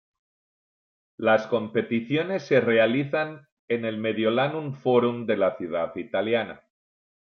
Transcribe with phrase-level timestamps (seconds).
[1.17, 6.63] Las competiciones se realizan en el Mediolanum Forum de la ciudad italiana.